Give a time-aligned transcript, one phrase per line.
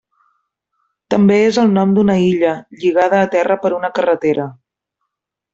[1.13, 2.55] També és el nom d'una illa,
[2.85, 4.49] lligada a terra per una carretera.